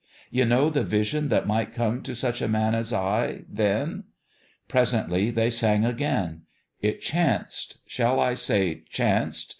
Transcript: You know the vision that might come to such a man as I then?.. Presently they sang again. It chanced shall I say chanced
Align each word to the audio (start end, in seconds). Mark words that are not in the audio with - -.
You 0.31 0.45
know 0.45 0.71
the 0.71 0.83
vision 0.83 1.29
that 1.29 1.45
might 1.45 1.75
come 1.75 2.01
to 2.01 2.15
such 2.15 2.41
a 2.41 2.47
man 2.47 2.73
as 2.73 2.91
I 2.91 3.43
then?.. 3.47 4.05
Presently 4.67 5.29
they 5.29 5.51
sang 5.51 5.85
again. 5.85 6.41
It 6.79 7.01
chanced 7.01 7.77
shall 7.85 8.19
I 8.19 8.33
say 8.33 8.81
chanced 8.89 9.49